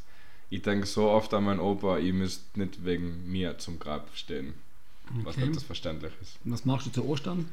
Ich 0.49 0.61
denke 0.61 0.85
so 0.85 1.09
oft 1.09 1.33
an 1.33 1.43
meinen 1.45 1.59
Opa, 1.59 1.97
ich 1.97 2.13
müsste 2.13 2.59
nicht 2.59 2.85
wegen 2.85 3.29
mir 3.29 3.57
zum 3.57 3.79
Grab 3.79 4.09
stehen. 4.13 4.53
Was 5.23 5.35
Okay. 5.35 5.45
nicht 5.45 5.55
das 5.55 5.63
verständlich 5.63 6.13
ist. 6.21 6.37
Und 6.45 6.51
Was 6.53 6.65
machst 6.65 6.87
du 6.87 6.91
zu 6.91 7.05
Ostern? 7.05 7.49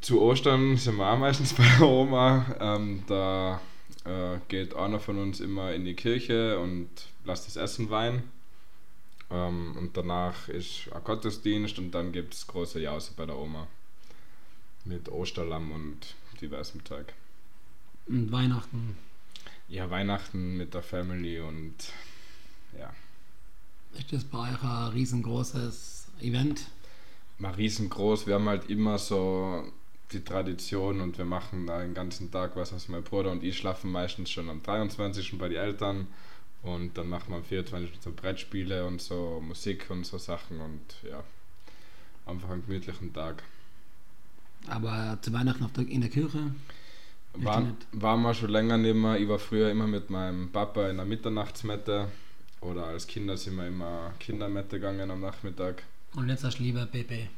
Zu 0.00 0.20
Ostern 0.20 0.76
sind 0.76 0.96
wir 0.96 1.06
auch 1.10 1.18
meistens 1.18 1.52
bei 1.54 1.64
der 1.78 1.86
Oma. 1.88 2.46
Ähm, 2.60 3.02
da 3.06 3.60
äh, 4.04 4.38
geht 4.48 4.74
einer 4.74 5.00
von 5.00 5.18
uns 5.18 5.40
immer 5.40 5.72
in 5.72 5.84
die 5.84 5.94
Kirche 5.94 6.58
und 6.60 6.88
lässt 7.24 7.46
das 7.46 7.56
Essen 7.56 7.90
weihen. 7.90 8.22
Ähm, 9.32 9.76
und 9.78 9.96
danach 9.96 10.48
ist 10.48 10.92
ein 10.92 11.02
Gottesdienst 11.02 11.78
und 11.78 11.90
dann 11.92 12.12
gibt 12.12 12.34
es 12.34 12.46
große 12.46 12.80
Jause 12.80 13.12
bei 13.16 13.26
der 13.26 13.38
Oma. 13.38 13.66
Mit 14.84 15.08
Osterlamm 15.08 15.72
und 15.72 16.14
diversem 16.40 16.84
Zeug. 16.84 17.12
Und 18.06 18.30
Weihnachten. 18.30 18.96
Ja, 19.68 19.88
Weihnachten 19.90 20.56
mit 20.56 20.74
der 20.74 20.82
Family 20.82 21.40
und 21.40 21.74
ja, 22.78 22.92
Ist 23.98 24.12
das 24.12 24.24
bei 24.24 24.38
euch 24.52 24.62
ein 24.62 24.88
riesengroßes 24.92 26.08
Event? 26.20 26.66
mal 27.38 27.54
riesengroß. 27.54 28.26
Wir 28.26 28.34
haben 28.34 28.48
halt 28.48 28.70
immer 28.70 28.98
so 28.98 29.64
die 30.12 30.22
Tradition 30.22 31.00
und 31.00 31.18
wir 31.18 31.24
machen 31.24 31.66
da 31.66 31.80
den 31.80 31.94
ganzen 31.94 32.30
Tag 32.30 32.54
was. 32.56 32.72
Also 32.72 32.92
mein 32.92 33.02
Bruder 33.02 33.30
und 33.32 33.42
ich 33.42 33.56
schlafen 33.56 33.90
meistens 33.90 34.30
schon 34.30 34.48
am 34.48 34.62
23. 34.62 35.38
bei 35.38 35.48
den 35.48 35.58
Eltern 35.58 36.06
und 36.62 36.96
dann 36.96 37.08
machen 37.08 37.30
wir 37.30 37.36
am 37.36 37.44
24. 37.44 37.90
so 38.00 38.12
Brettspiele 38.12 38.86
und 38.86 39.00
so 39.00 39.42
Musik 39.44 39.90
und 39.90 40.04
so 40.04 40.18
Sachen 40.18 40.60
und 40.60 40.80
ja, 41.08 41.22
einfach 42.26 42.50
einen 42.50 42.64
gemütlichen 42.66 43.12
Tag. 43.12 43.42
Aber 44.68 45.18
zu 45.20 45.32
Weihnachten 45.32 45.64
auf 45.64 45.72
der, 45.72 45.88
in 45.88 46.00
der 46.02 46.10
Kirche? 46.10 46.54
War, 47.34 47.60
nicht? 47.62 47.86
war 47.92 48.16
mal 48.16 48.34
schon 48.34 48.50
länger 48.50 48.78
nicht 48.78 48.94
mehr. 48.94 49.18
Ich 49.18 49.28
war 49.28 49.38
früher 49.38 49.70
immer 49.70 49.86
mit 49.86 50.10
meinem 50.10 50.52
Papa 50.52 50.88
in 50.88 50.96
der 50.98 51.06
Mitternachtsmette 51.06 52.08
oder 52.60 52.86
als 52.86 53.06
Kinder 53.06 53.36
sind 53.36 53.56
wir 53.56 53.66
immer 53.66 54.12
Kindermette 54.20 54.76
gegangen 54.78 55.10
am 55.10 55.20
Nachmittag. 55.20 55.82
Und 56.14 56.28
jetzt 56.28 56.44
hast 56.44 56.58
du 56.58 56.62
lieber 56.62 56.86
PP. 56.86 57.28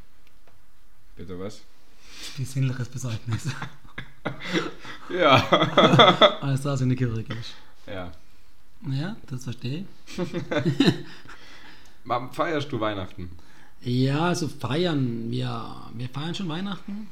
Bitte 1.17 1.39
was? 1.39 1.63
Die 2.37 2.45
sinnliches 2.45 2.89
Besäugnis. 2.89 3.49
Ja. 5.11 5.37
Als 6.41 6.63
das 6.63 6.81
in 6.81 6.89
die 6.89 6.97
Kirche 6.97 7.23
gehst. 7.25 7.55
ja. 7.87 8.11
Ja, 8.91 9.17
das 9.29 9.45
verstehe 9.45 9.85
ich. 10.07 10.17
Wann 12.05 12.33
feierst 12.33 12.71
du 12.71 12.81
Weihnachten? 12.81 13.31
Ja, 13.81 14.29
also 14.29 14.49
feiern. 14.49 15.31
Wir, 15.31 15.75
wir 15.95 16.09
feiern 16.09 16.35
schon 16.35 16.49
Weihnachten. 16.49 17.09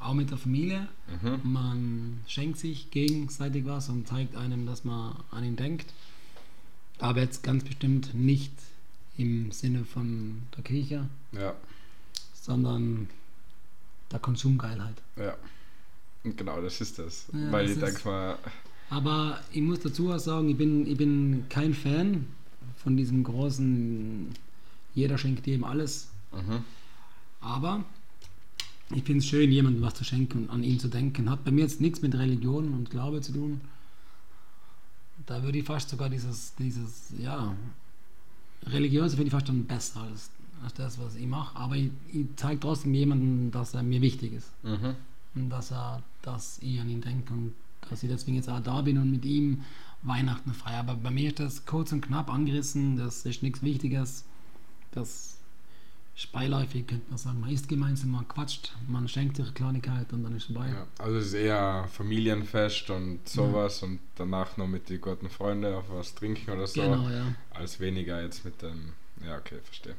Auch 0.00 0.14
mit 0.14 0.30
der 0.30 0.38
Familie. 0.38 0.88
Mhm. 1.22 1.40
Man 1.52 2.20
schenkt 2.26 2.58
sich 2.58 2.90
gegenseitig 2.90 3.66
was 3.66 3.88
und 3.90 4.08
zeigt 4.08 4.34
einem, 4.34 4.64
dass 4.66 4.84
man 4.84 5.16
an 5.30 5.44
ihn 5.44 5.56
denkt. 5.56 5.92
Aber 6.98 7.20
jetzt 7.20 7.42
ganz 7.42 7.64
bestimmt 7.64 8.14
nicht 8.14 8.52
im 9.18 9.50
Sinne 9.52 9.84
von 9.84 10.42
der 10.56 10.64
Kirche, 10.64 11.06
Ja. 11.32 11.54
sondern 12.32 13.10
der 14.10 14.18
Konsumgeilheit. 14.20 14.96
Ja. 15.16 15.36
Genau, 16.24 16.60
das 16.62 16.80
ist 16.80 16.98
das. 16.98 17.26
Ja, 17.32 17.52
Weil 17.52 17.66
das 17.66 17.76
ich 17.76 17.82
denke 17.82 18.08
mal, 18.08 18.38
Aber 18.90 19.40
ich 19.52 19.62
muss 19.62 19.80
dazu 19.80 20.12
auch 20.12 20.18
sagen, 20.18 20.48
ich 20.48 20.56
bin, 20.56 20.86
ich 20.86 20.96
bin 20.96 21.44
kein 21.48 21.74
Fan 21.74 22.26
von 22.76 22.96
diesem 22.96 23.22
großen, 23.22 24.28
jeder 24.94 25.16
schenkt 25.16 25.46
jedem 25.46 25.64
alles. 25.64 26.10
mhm. 26.32 26.64
Aber 27.40 27.84
ich 28.94 29.04
finde 29.04 29.20
es 29.20 29.26
schön, 29.26 29.50
jemandem 29.50 29.82
was 29.82 29.94
zu 29.94 30.04
schenken 30.04 30.40
und 30.40 30.50
an 30.50 30.64
ihn 30.64 30.80
zu 30.80 30.88
denken. 30.88 31.30
Hat 31.30 31.44
bei 31.44 31.52
mir 31.52 31.62
jetzt 31.62 31.80
nichts 31.80 32.02
mit 32.02 32.14
Religion 32.14 32.74
und 32.74 32.90
Glaube 32.90 33.20
zu 33.20 33.32
tun. 33.32 33.60
Da 35.26 35.42
würde 35.42 35.58
ich 35.58 35.64
fast 35.64 35.88
sogar 35.88 36.10
dieses, 36.10 36.54
dieses 36.56 37.12
ja, 37.16 37.54
religiöse 38.66 39.16
finde 39.16 39.28
ich 39.28 39.32
fast 39.32 39.48
dann 39.48 39.64
besser 39.64 40.00
als, 40.02 40.30
als 40.64 40.74
das, 40.74 40.98
was 40.98 41.14
ich 41.14 41.26
mache. 41.26 41.56
Aber 41.56 41.76
ich, 41.76 41.90
ich 42.12 42.26
zeige 42.36 42.58
trotzdem 42.58 42.92
jemandem, 42.92 43.52
dass 43.52 43.74
er 43.74 43.84
mir 43.84 44.00
wichtig 44.00 44.32
ist. 44.32 44.48
Mhm. 44.64 44.96
Und 45.36 45.50
dass 45.50 45.70
er, 45.70 46.02
dass 46.22 46.58
ich 46.60 46.80
an 46.80 46.90
ihn 46.90 47.00
denke 47.00 47.32
und 47.32 47.54
dass 47.90 48.02
ich 48.02 48.08
deswegen 48.08 48.36
jetzt 48.36 48.48
auch 48.48 48.60
da 48.60 48.80
bin 48.82 48.98
und 48.98 49.10
mit 49.10 49.24
ihm 49.24 49.62
Weihnachten 50.02 50.54
feiere. 50.54 50.80
Aber 50.80 50.94
bei 50.94 51.10
mir 51.10 51.28
ist 51.28 51.40
das 51.40 51.66
kurz 51.66 51.92
und 51.92 52.00
knapp 52.00 52.32
angerissen, 52.32 52.96
das 52.96 53.26
ist 53.26 53.42
nichts 53.42 53.62
Wichtiges. 53.62 54.24
Das 54.92 55.38
ist 56.16 56.32
beiläufig, 56.32 56.86
könnte 56.86 57.08
man 57.08 57.18
sagen. 57.18 57.40
Man 57.40 57.50
isst 57.50 57.68
gemeinsam, 57.68 58.10
man 58.10 58.26
quatscht, 58.26 58.72
man 58.88 59.08
schenkt 59.08 59.36
sich 59.36 59.52
Kleinigkeit 59.54 60.12
und 60.12 60.22
dann 60.24 60.36
ist 60.36 60.48
es 60.48 60.54
vorbei. 60.54 60.70
ja. 60.70 60.86
Also 60.98 61.18
es 61.18 61.26
ist 61.26 61.34
eher 61.34 61.88
Familienfest 61.92 62.90
und 62.90 63.28
sowas 63.28 63.82
und 63.82 64.00
danach 64.16 64.56
noch 64.56 64.66
mit 64.66 64.88
den 64.88 65.00
guten 65.00 65.28
Freunden 65.28 65.74
auf 65.74 65.84
was 65.90 66.14
trinken 66.14 66.50
oder 66.50 66.66
so. 66.66 66.80
Genau, 66.80 67.08
ja. 67.08 67.34
Als 67.50 67.80
weniger 67.80 68.22
jetzt 68.22 68.44
mit 68.44 68.60
dem. 68.62 68.92
Ja, 69.24 69.36
okay, 69.36 69.58
verstehe. 69.62 69.96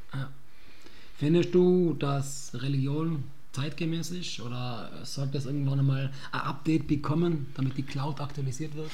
Findest 1.18 1.54
du, 1.54 1.94
dass 1.94 2.52
Religion 2.56 3.24
zeitgemäß 3.52 4.12
ist 4.12 4.40
oder 4.40 4.90
sollte 5.04 5.38
es 5.38 5.46
irgendwann 5.46 5.80
einmal 5.80 6.14
ein 6.32 6.42
Update 6.42 6.88
bekommen, 6.88 7.48
damit 7.56 7.78
die 7.78 7.84
Cloud 7.84 8.22
aktualisiert 8.22 8.76
wird? 8.76 8.92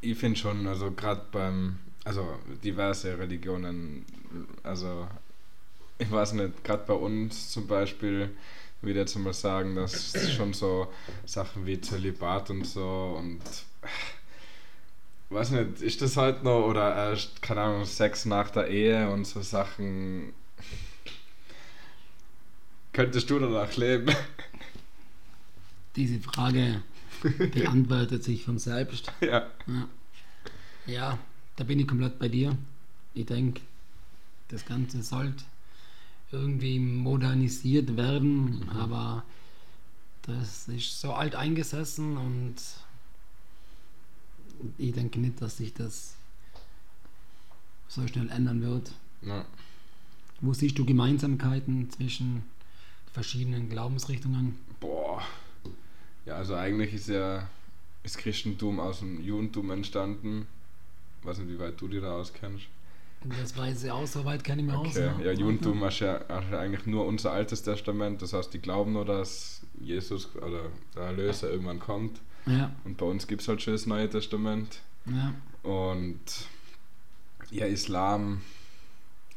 Ich 0.00 0.18
finde 0.18 0.38
schon, 0.38 0.66
also 0.66 0.90
gerade 0.90 1.22
beim, 1.32 1.78
also 2.04 2.38
diverse 2.62 3.18
Religionen, 3.18 4.04
also 4.62 5.08
ich 5.98 6.10
weiß 6.10 6.34
nicht, 6.34 6.64
gerade 6.64 6.84
bei 6.86 6.94
uns 6.94 7.50
zum 7.50 7.66
Beispiel, 7.66 8.30
würde 8.82 9.00
jetzt 9.00 9.16
mal 9.16 9.32
sagen, 9.32 9.76
dass 9.76 10.32
schon 10.32 10.52
so 10.52 10.88
Sachen 11.24 11.66
wie 11.66 11.80
Zölibat 11.80 12.50
und 12.50 12.66
so 12.66 13.16
und 13.18 13.40
weiß 15.30 15.50
nicht, 15.52 15.82
ist 15.82 16.02
das 16.02 16.16
halt 16.16 16.42
noch 16.42 16.66
oder 16.66 16.94
erst, 16.94 17.40
keine 17.42 17.62
Ahnung, 17.62 17.84
Sex 17.84 18.24
nach 18.24 18.50
der 18.50 18.68
Ehe 18.68 19.08
und 19.10 19.24
so 19.24 19.40
Sachen. 19.40 20.32
Könntest 22.92 23.30
du 23.30 23.38
danach 23.38 23.74
leben? 23.76 24.14
Diese 25.96 26.20
Frage 26.20 26.82
beantwortet 27.22 28.24
sich 28.24 28.44
von 28.44 28.58
selbst. 28.58 29.10
ja. 29.20 29.46
Ja. 29.66 29.88
ja, 30.86 31.18
da 31.56 31.64
bin 31.64 31.80
ich 31.80 31.88
komplett 31.88 32.18
bei 32.18 32.28
dir. 32.28 32.56
Ich 33.14 33.26
denke, 33.26 33.60
das 34.48 34.66
Ganze 34.66 35.02
sollte 35.02 35.44
irgendwie 36.32 36.78
modernisiert 36.78 37.96
werden, 37.96 38.68
aber 38.70 39.24
das 40.22 40.68
ist 40.68 41.00
so 41.00 41.12
alt 41.12 41.34
eingesessen 41.34 42.16
und 42.16 42.54
ich 44.78 44.92
denke 44.92 45.18
nicht, 45.18 45.40
dass 45.40 45.56
sich 45.56 45.74
das 45.74 46.14
so 47.88 48.06
schnell 48.06 48.30
ändern 48.30 48.62
wird. 48.62 48.92
Ja. 49.22 49.44
Wo 50.40 50.52
siehst 50.54 50.78
du 50.78 50.84
Gemeinsamkeiten 50.84 51.90
zwischen 51.90 52.44
verschiedenen 53.12 53.68
Glaubensrichtungen? 53.68 54.58
Boah. 54.80 55.22
Ja, 56.26 56.36
also 56.36 56.54
eigentlich 56.54 56.94
ist 56.94 57.08
ja 57.08 57.48
das 58.02 58.16
Christentum 58.16 58.80
aus 58.80 59.00
dem 59.00 59.22
Judentum 59.22 59.70
entstanden. 59.70 60.46
Ich 61.20 61.26
weiß 61.26 61.38
nicht, 61.38 61.48
wie 61.50 61.58
weit 61.58 61.80
du 61.80 61.88
dir 61.88 62.00
da 62.00 62.12
auskennst. 62.16 62.66
Das 63.38 63.56
weiß 63.56 63.84
ich 63.84 63.90
auch, 63.90 64.06
so 64.06 64.24
weit 64.24 64.42
kenne 64.42 64.62
ich 64.62 64.66
mir 64.68 64.76
aus. 64.76 64.88
Okay, 64.88 65.10
ja, 65.24 65.32
Judentum 65.32 65.84
ist 65.84 66.00
ja, 66.00 66.16
ist 66.16 66.50
ja 66.50 66.58
eigentlich 66.58 66.86
nur 66.86 67.06
unser 67.06 67.30
altes 67.32 67.62
Testament. 67.62 68.20
Das 68.20 68.32
heißt, 68.32 68.52
die 68.52 68.58
glauben 68.58 68.94
nur, 68.94 69.04
dass 69.04 69.62
Jesus 69.80 70.34
oder 70.34 70.70
der 70.96 71.02
Erlöser 71.04 71.50
irgendwann 71.50 71.78
kommt. 71.78 72.18
Ja, 72.46 72.72
Und 72.84 72.96
bei 72.96 73.06
uns 73.06 73.28
gibt 73.28 73.42
es 73.42 73.48
halt 73.48 73.62
schon 73.62 73.74
das 73.74 73.86
Neue 73.86 74.10
Testament. 74.10 74.80
ja. 75.06 75.34
Und 75.62 76.18
ja, 77.52 77.66
Islam, 77.66 78.40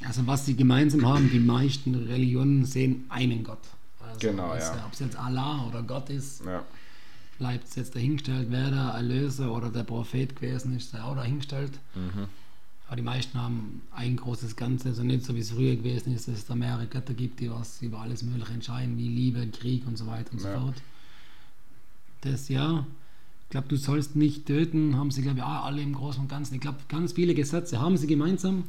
Also 0.03 0.27
was 0.27 0.45
sie 0.45 0.55
gemeinsam 0.55 1.05
haben, 1.05 1.29
die 1.31 1.39
meisten 1.39 1.95
Religionen 1.95 2.65
sehen 2.65 3.05
einen 3.09 3.43
Gott. 3.43 3.59
Also 3.99 4.19
Genau, 4.19 4.53
ja. 4.55 4.85
Ob 4.85 4.93
es 4.93 4.99
jetzt 4.99 5.15
Allah 5.17 5.65
oder 5.67 5.81
Gott 5.83 6.09
ist, 6.09 6.43
ja, 6.45 6.63
bleibt 7.39 7.67
es 7.67 7.75
jetzt 7.75 7.95
dahingestellt, 7.95 8.47
wer 8.49 8.69
der 8.69 8.93
Erlöser 8.95 9.51
oder 9.53 9.69
der 9.69 9.83
Prophet 9.83 10.35
gewesen 10.35 10.75
ist, 10.75 10.91
sei 10.91 11.01
auch 11.01 11.15
dahingestellt. 11.15 11.71
mhm. 11.95 12.27
Aber 12.87 12.97
die 12.97 13.01
meisten 13.01 13.41
haben 13.41 13.81
ein 13.95 14.15
großes 14.15 14.55
Ganze, 14.55 14.89
also 14.89 15.01
nicht 15.03 15.25
so 15.25 15.33
wie 15.33 15.39
es 15.39 15.49
früher 15.49 15.75
gewesen 15.75 16.13
ist, 16.13 16.27
dass 16.27 16.35
es 16.35 16.45
da 16.45 16.53
mehrere 16.53 16.85
Götter 16.85 17.15
gibt, 17.15 17.39
die 17.39 17.49
was 17.49 17.81
über 17.81 17.99
alles 18.01 18.21
Mögliche 18.21 18.53
entscheiden, 18.53 18.95
wie 18.99 19.07
Liebe, 19.09 19.47
Krieg 19.47 19.87
und 19.87 19.97
so 19.97 20.05
weiter 20.05 20.31
und 20.33 20.39
so 20.39 20.49
Ja. 20.49 20.59
fort. 20.59 20.75
Das 22.21 22.47
ja, 22.47 22.85
ich 23.43 23.49
glaube, 23.49 23.67
du 23.69 23.75
sollst 23.75 24.15
nicht 24.15 24.45
töten, 24.45 24.97
haben 24.97 25.09
sie, 25.09 25.23
glaube 25.23 25.39
ich, 25.39 25.43
alle 25.43 25.81
im 25.81 25.93
Großen 25.93 26.21
und 26.21 26.27
Ganzen. 26.27 26.55
Ich 26.55 26.61
glaube, 26.61 26.77
ganz 26.87 27.13
viele 27.13 27.33
Gesetze 27.33 27.79
haben 27.79 27.97
sie 27.97 28.05
gemeinsam. 28.07 28.65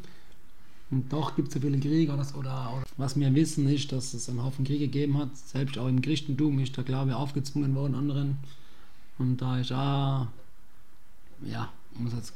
Und 0.90 1.12
doch 1.12 1.35
gibt 1.35 1.49
es 1.49 1.55
so 1.55 1.61
viele 1.61 1.78
Kriege 1.81 2.12
oder, 2.12 2.26
oder, 2.37 2.85
was 2.97 3.19
wir 3.19 3.35
wissen 3.35 3.69
ist, 3.69 3.90
dass 3.90 4.14
es 4.14 4.28
einen 4.28 4.43
Haufen 4.43 4.64
Kriege 4.64 4.87
gegeben 4.87 5.19
hat. 5.19 5.37
Selbst 5.37 5.78
auch 5.78 5.88
im 5.88 6.00
Christentum 6.00 6.59
ist 6.61 6.76
der 6.76 6.85
Glaube 6.85 7.16
aufgezwungen 7.16 7.75
worden 7.75 7.95
anderen. 7.95 8.38
Und 9.19 9.38
da 9.38 9.59
ist 9.59 9.73
auch, 9.73 10.28
ja, 11.45 11.73
um 11.99 12.07
es 12.07 12.14
jetzt 12.14 12.35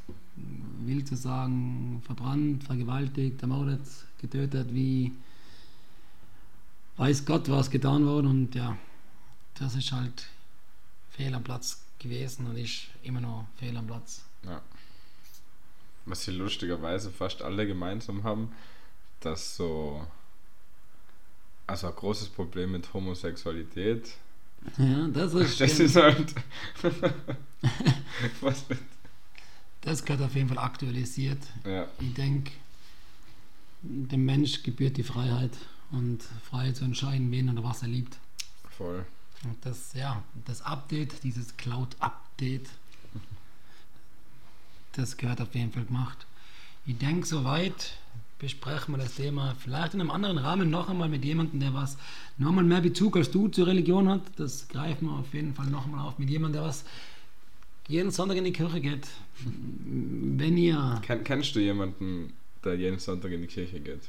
wild 0.85 1.07
zu 1.07 1.17
sagen, 1.17 2.03
verbrannt, 2.05 2.65
vergewaltigt, 2.65 3.41
ermordet, 3.43 3.83
getötet, 4.21 4.75
wie 4.75 5.13
weiß 6.97 7.25
Gott, 7.25 7.49
was 7.49 7.71
getan 7.71 8.05
wurde. 8.05 8.29
Und 8.29 8.55
ja, 8.57 8.77
das 9.55 9.77
ist 9.77 9.93
halt 9.93 10.27
fehl 11.11 11.35
am 11.35 11.45
Platz 11.45 11.83
gewesen 12.01 12.47
und 12.47 12.57
ist 12.57 12.89
immer 13.05 13.21
noch 13.21 13.47
fehl 13.57 13.77
am 13.77 13.87
Platz. 13.87 14.25
ja. 14.45 14.61
Was 16.11 16.25
sie 16.25 16.33
lustigerweise 16.33 17.11
fast 17.11 17.43
alle 17.43 17.67
gemeinsam 17.67 18.25
haben, 18.25 18.53
dass 19.21 19.57
so. 19.57 20.05
Also 21.67 21.87
ein 21.87 21.95
großes 21.95 22.29
Problem 22.31 22.73
mit 22.73 22.93
Homosexualität. 22.93 24.11
Ja, 24.77 25.07
das 25.09 25.35
ist, 25.35 25.61
Das 25.61 25.79
ist 25.79 25.97
halt. 25.97 26.35
was 28.41 28.69
mit. 28.69 28.79
das 29.83 30.05
gehört 30.05 30.23
auf 30.23 30.35
jeden 30.35 30.49
Fall 30.49 30.59
aktualisiert. 30.59 31.39
Ja, 31.65 31.87
Ich 32.01 32.13
denke, 32.15 32.51
dem 33.83 34.25
Mensch 34.25 34.63
gebührt 34.63 34.97
die 34.97 35.03
Freiheit 35.05 35.53
und 35.93 36.23
Freiheit 36.51 36.77
zu 36.77 36.85
entscheiden, 36.85 37.31
wen 37.31 37.49
oder 37.51 37.63
was 37.65 37.83
er 37.83 37.89
liebt. 37.89 38.17
voll. 38.77 39.07
Und 39.45 39.57
das, 39.65 39.95
ja, 39.95 40.23
das 40.45 40.61
Update, 40.63 41.23
dieses 41.23 41.57
Cloud-Update, 41.57 42.69
das 44.93 45.17
gehört 45.17 45.41
auf 45.41 45.55
jeden 45.55 45.73
Fall 45.73 45.85
gemacht. 45.85 46.27
Ich 46.87 46.99
denke, 46.99 47.27
soweit 47.27 47.97
besprechen 48.39 48.95
wir 48.95 48.99
das 48.99 49.15
Thema 49.15 49.55
vielleicht 49.59 49.95
in 49.95 50.01
einem 50.01 50.11
anderen 50.11 50.39
Rahmen 50.39 50.71
noch 50.71 50.89
einmal 50.89 51.09
mit 51.09 51.25
jemandem, 51.25 51.61
der 51.61 51.75
was 51.75 51.99
nochmal 52.39 52.65
mehr 52.65 52.81
Bezug 52.81 53.17
als 53.17 53.31
du 53.31 53.49
zur 53.49 53.67
Religion 53.67 54.09
hat. 54.09 54.23
Das 54.37 54.67
greifen 54.69 55.09
wir 55.09 55.19
auf 55.19 55.33
jeden 55.35 55.55
Fall 55.55 55.67
nochmal 55.67 56.07
auf 56.07 56.19
mit 56.19 56.31
jemandem, 56.31 56.61
der 56.61 56.69
was 56.69 56.85
jeden 57.87 58.11
Sonntag 58.11 58.39
in 58.39 58.45
die 58.45 58.53
Kirche 58.53 58.81
geht. 58.81 59.09
Wenn 59.45 60.57
ihr, 60.57 61.01
Ken, 61.03 61.23
kennst 61.23 61.55
du 61.55 61.61
jemanden, 61.61 62.33
der 62.65 62.77
jeden 62.77 62.99
Sonntag 62.99 63.33
in 63.33 63.43
die 63.43 63.47
Kirche 63.47 63.81
geht? 63.81 64.09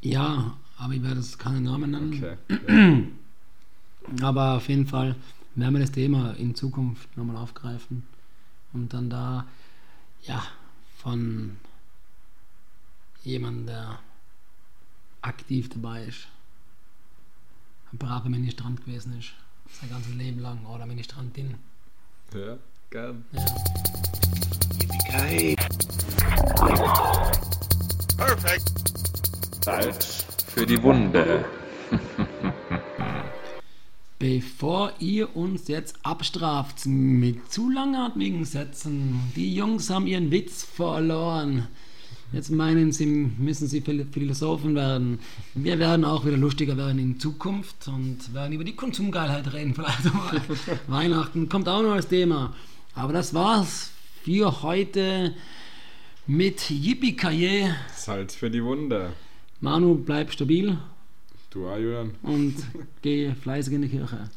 ja, 0.00 0.56
aber 0.76 0.94
ich 0.94 1.02
werde 1.02 1.16
jetzt 1.16 1.38
keinen 1.38 1.64
Namen 1.64 1.90
nennen. 1.90 2.12
Okay. 2.14 3.06
Ja. 4.16 4.28
Aber 4.28 4.56
auf 4.56 4.70
jeden 4.70 4.86
Fall 4.86 5.16
werden 5.54 5.74
wir 5.74 5.80
das 5.80 5.92
Thema 5.92 6.32
in 6.38 6.54
Zukunft 6.54 7.14
nochmal 7.14 7.36
aufgreifen 7.36 8.04
und 8.72 8.94
dann 8.94 9.10
da 9.10 9.44
ja 10.22 10.42
von 10.98 11.56
jemandem, 13.22 13.66
der 13.66 13.98
aktiv 15.22 15.68
dabei 15.68 16.04
ist, 16.04 16.28
ein 17.92 17.98
braver 17.98 18.28
Ministrant 18.28 18.84
gewesen 18.84 19.18
ist, 19.18 19.32
sein 19.80 19.90
ganzes 19.90 20.14
Leben 20.14 20.40
lang 20.40 20.64
oder 20.66 20.86
Ministrantin. 20.86 21.56
ja, 22.34 22.56
gern. 22.90 23.24
Ja. 23.32 23.44
Salz 29.62 30.26
für 30.48 30.66
die 30.66 30.82
Wunde. 30.82 31.44
Bevor 34.30 34.92
ihr 34.98 35.34
uns 35.34 35.68
jetzt 35.68 35.96
abstraft 36.02 36.84
mit 36.84 37.50
zu 37.50 37.70
langatmigen 37.70 38.44
Sätzen, 38.44 39.18
die 39.34 39.54
Jungs 39.54 39.88
haben 39.88 40.06
ihren 40.06 40.30
Witz 40.30 40.64
verloren. 40.64 41.66
Jetzt 42.34 42.50
meinen 42.50 42.92
sie, 42.92 43.06
müssen 43.06 43.68
sie 43.68 43.80
Phil- 43.80 44.04
Philosophen 44.12 44.74
werden. 44.74 45.18
Wir 45.54 45.78
werden 45.78 46.04
auch 46.04 46.26
wieder 46.26 46.36
lustiger 46.36 46.76
werden 46.76 46.98
in 46.98 47.18
Zukunft 47.18 47.88
und 47.88 48.34
werden 48.34 48.52
über 48.52 48.64
die 48.64 48.76
Konsumgeilheit 48.76 49.50
reden. 49.54 49.74
Vielleicht. 49.74 50.02
Weihnachten 50.88 51.48
kommt 51.48 51.66
auch 51.66 51.80
noch 51.80 51.92
als 51.92 52.08
Thema. 52.08 52.54
Aber 52.94 53.14
das 53.14 53.32
war's 53.32 53.92
für 54.24 54.60
heute 54.60 55.34
mit 56.26 56.68
Yippie 56.68 57.16
Salz 57.96 58.34
für 58.34 58.50
die 58.50 58.62
Wunde. 58.62 59.14
Manu, 59.62 59.94
bleib 59.94 60.30
stabil 60.32 60.76
Du 61.58 61.66
auch, 61.68 61.76
Julian? 61.76 62.12
und 62.22 62.54
geh 63.02 63.32
fleißig 63.32 63.74
in 63.74 63.82
die 63.82 63.88
Kirche. 63.88 64.30